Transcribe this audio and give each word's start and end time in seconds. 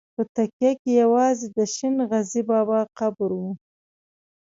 په 0.15 0.21
تکیه 0.35 0.71
کې 0.81 0.91
یوازې 1.03 1.47
د 1.57 1.57
شین 1.73 1.95
غزي 2.09 2.41
بابا 2.49 2.79
قبر 2.97 3.29
و. 3.41 3.43